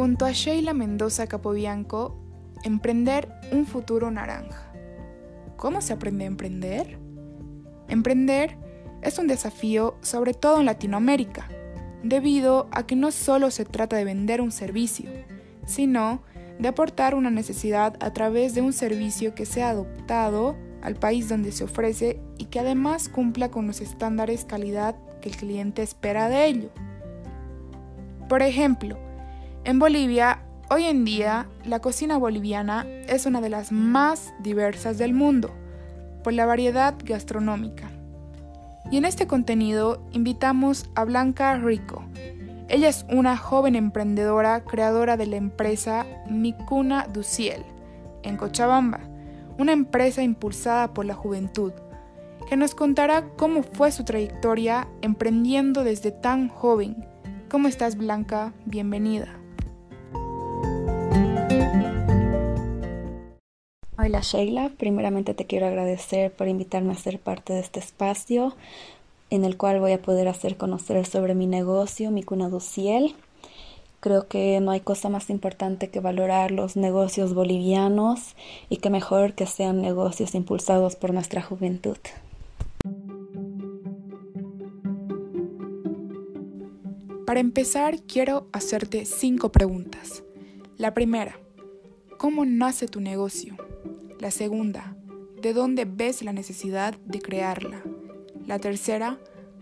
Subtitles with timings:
[0.00, 2.16] junto a Sheila Mendoza Capobianco,
[2.64, 4.72] Emprender un futuro naranja.
[5.58, 6.98] ¿Cómo se aprende a emprender?
[7.86, 8.56] Emprender
[9.02, 11.48] es un desafío sobre todo en Latinoamérica,
[12.02, 15.10] debido a que no solo se trata de vender un servicio,
[15.66, 16.22] sino
[16.58, 21.52] de aportar una necesidad a través de un servicio que sea adoptado al país donde
[21.52, 26.46] se ofrece y que además cumpla con los estándares calidad que el cliente espera de
[26.46, 26.70] ello.
[28.30, 29.09] Por ejemplo,
[29.64, 35.14] en Bolivia, hoy en día, la cocina boliviana es una de las más diversas del
[35.14, 35.50] mundo,
[36.22, 37.90] por la variedad gastronómica.
[38.90, 42.04] Y en este contenido invitamos a Blanca Rico,
[42.70, 47.64] ella es una joven emprendedora creadora de la empresa Micuna Duciel
[48.22, 49.00] en Cochabamba,
[49.58, 51.72] una empresa impulsada por la juventud,
[52.48, 57.04] que nos contará cómo fue su trayectoria emprendiendo desde tan joven.
[57.50, 58.52] ¿Cómo estás Blanca?
[58.66, 59.39] Bienvenida.
[64.02, 68.56] Hola Sheila, primeramente te quiero agradecer por invitarme a ser parte de este espacio
[69.28, 73.14] en el cual voy a poder hacer conocer sobre mi negocio, mi cuna dociel.
[74.00, 78.36] Creo que no hay cosa más importante que valorar los negocios bolivianos
[78.70, 81.98] y que mejor que sean negocios impulsados por nuestra juventud.
[87.26, 90.22] Para empezar, quiero hacerte cinco preguntas.
[90.78, 91.38] La primera,
[92.16, 93.58] ¿cómo nace tu negocio?
[94.20, 94.94] La segunda,
[95.40, 97.82] ¿de dónde ves la necesidad de crearla?
[98.46, 99.18] La tercera,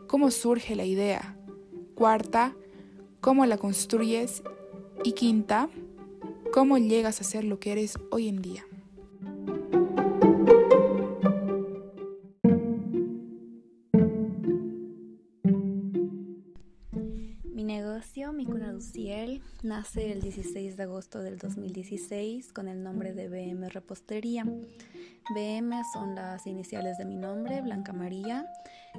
[0.08, 1.36] cómo surge la idea.
[1.94, 2.56] Cuarta,
[3.20, 4.42] cómo la construyes.
[5.04, 5.68] Y quinta,
[6.52, 8.66] cómo llegas a ser lo que eres hoy en día.
[17.68, 23.28] Negocio, Mi Cuna Luciel, nace el 16 de agosto del 2016 con el nombre de
[23.28, 24.44] BM Repostería.
[25.34, 28.46] BM son las iniciales de mi nombre, Blanca María,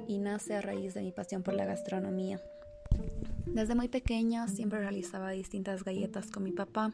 [0.06, 2.40] y nace a raíz de mi pasión por la gastronomía.
[3.46, 6.92] Desde muy pequeña siempre realizaba distintas galletas con mi papá,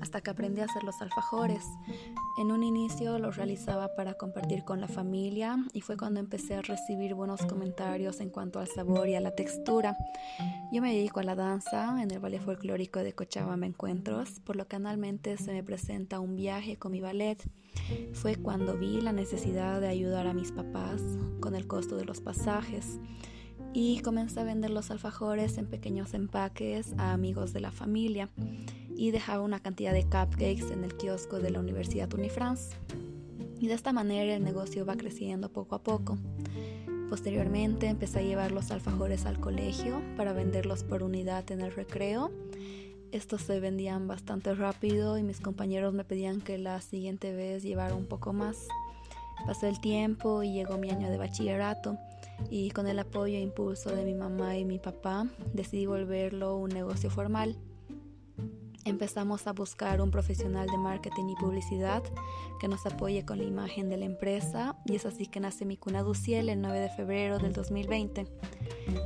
[0.00, 1.64] hasta que aprendí a hacer los alfajores.
[2.38, 6.62] En un inicio los realizaba para compartir con la familia y fue cuando empecé a
[6.62, 9.96] recibir buenos comentarios en cuanto al sabor y a la textura.
[10.72, 14.66] Yo me dedico a la danza en el ballet folclórico de Cochabamba Encuentros, por lo
[14.66, 17.42] que anualmente se me presenta un viaje con mi ballet.
[18.12, 21.02] Fue cuando vi la necesidad de ayudar a mis papás
[21.40, 23.00] con el costo de los pasajes
[23.74, 28.28] y comencé a vender los alfajores en pequeños empaques a amigos de la familia
[28.96, 32.76] y dejaba una cantidad de cupcakes en el kiosco de la Universidad Unifrance.
[33.58, 36.18] Y de esta manera el negocio va creciendo poco a poco.
[37.08, 42.30] Posteriormente empecé a llevar los alfajores al colegio para venderlos por unidad en el recreo.
[43.12, 47.94] Estos se vendían bastante rápido y mis compañeros me pedían que la siguiente vez llevara
[47.94, 48.66] un poco más.
[49.46, 51.98] Pasó el tiempo y llegó mi año de bachillerato
[52.50, 56.70] y con el apoyo e impulso de mi mamá y mi papá decidí volverlo un
[56.70, 57.56] negocio formal.
[58.84, 62.02] Empezamos a buscar un profesional de marketing y publicidad
[62.60, 65.76] que nos apoye con la imagen de la empresa y es así que nace mi
[65.76, 68.26] cuna Duciel el 9 de febrero del 2020.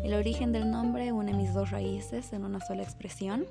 [0.03, 3.45] El origen del nombre une mis dos raíces en una sola expresión.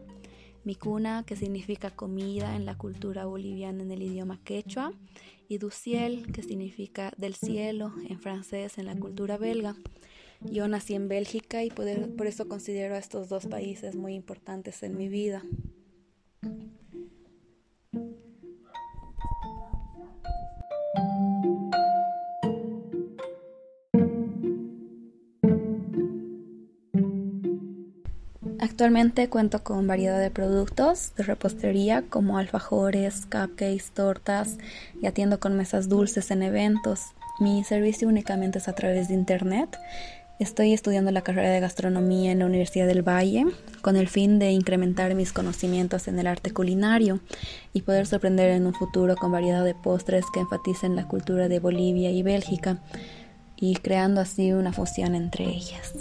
[0.66, 4.92] Mi cuna, que significa comida en la cultura boliviana en el idioma quechua,
[5.48, 9.76] y du ciel, que significa del cielo en francés en la cultura belga.
[10.42, 14.98] Yo nací en Bélgica y por eso considero a estos dos países muy importantes en
[14.98, 15.44] mi vida.
[28.66, 34.58] Actualmente cuento con variedad de productos de repostería como alfajores, cupcakes, tortas
[35.00, 37.02] y atiendo con mesas dulces en eventos.
[37.40, 39.78] Mi servicio únicamente es a través de internet.
[40.40, 43.46] Estoy estudiando la carrera de gastronomía en la Universidad del Valle
[43.84, 47.20] con el fin de incrementar mis conocimientos en el arte culinario
[47.72, 51.60] y poder sorprender en un futuro con variedad de postres que enfaticen la cultura de
[51.60, 52.80] Bolivia y Bélgica
[53.58, 55.94] y creando así una fusión entre ellas.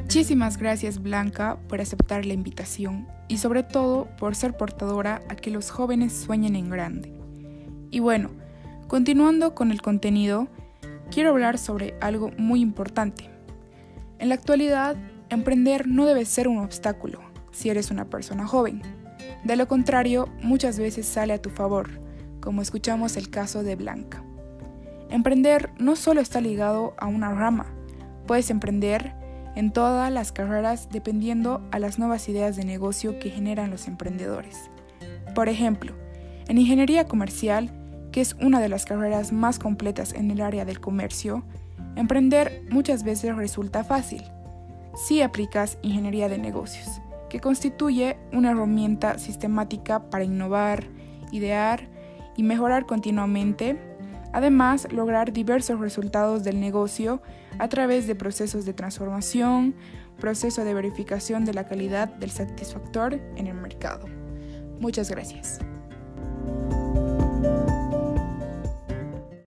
[0.00, 5.50] Muchísimas gracias Blanca por aceptar la invitación y sobre todo por ser portadora a que
[5.50, 7.12] los jóvenes sueñen en grande.
[7.90, 8.30] Y bueno,
[8.86, 10.46] continuando con el contenido,
[11.10, 13.28] quiero hablar sobre algo muy importante.
[14.20, 14.96] En la actualidad,
[15.30, 17.18] emprender no debe ser un obstáculo
[17.50, 18.82] si eres una persona joven.
[19.42, 21.90] De lo contrario, muchas veces sale a tu favor,
[22.40, 24.22] como escuchamos el caso de Blanca.
[25.10, 27.74] Emprender no solo está ligado a una rama,
[28.28, 29.14] Puedes emprender
[29.56, 34.70] en todas las carreras dependiendo a las nuevas ideas de negocio que generan los emprendedores.
[35.34, 35.94] Por ejemplo,
[36.48, 37.70] en ingeniería comercial,
[38.12, 41.44] que es una de las carreras más completas en el área del comercio,
[41.96, 44.22] emprender muchas veces resulta fácil
[44.94, 50.84] si aplicas ingeniería de negocios, que constituye una herramienta sistemática para innovar,
[51.30, 51.88] idear
[52.36, 53.78] y mejorar continuamente,
[54.32, 57.22] además lograr diversos resultados del negocio
[57.58, 59.74] a través de procesos de transformación,
[60.20, 64.06] proceso de verificación de la calidad del satisfactor en el mercado.
[64.80, 65.60] Muchas gracias.